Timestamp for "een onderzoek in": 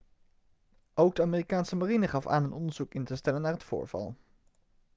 2.43-3.03